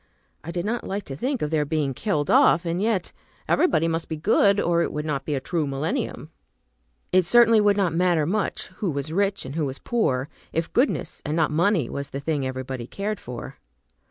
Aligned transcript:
I 0.43 0.49
did 0.49 0.65
not 0.65 0.83
like 0.83 1.03
to 1.03 1.15
think 1.15 1.43
of 1.43 1.51
their 1.51 1.63
being 1.63 1.93
killed 1.93 2.31
off, 2.31 2.65
and 2.65 2.81
yet 2.81 3.11
everybody 3.47 3.87
must 3.87 4.09
be 4.09 4.17
good, 4.17 4.59
or 4.59 4.81
it 4.81 4.91
would 4.91 5.05
not 5.05 5.25
be 5.25 5.35
a 5.35 5.39
true 5.39 5.67
millennium. 5.67 6.31
It 7.11 7.27
certainly 7.27 7.61
would 7.61 7.77
not 7.77 7.93
matter 7.93 8.25
much 8.25 8.65
who 8.81 8.89
was 8.89 9.13
rich, 9.13 9.45
and 9.45 9.53
who 9.53 9.65
was 9.67 9.77
poor, 9.77 10.27
if 10.51 10.73
goodness, 10.73 11.21
and 11.23 11.35
not 11.35 11.51
money, 11.51 11.87
was 11.87 12.09
the 12.09 12.19
thing 12.19 12.47
everybody 12.47 12.87
cared 12.87 13.19
for. 13.19 13.59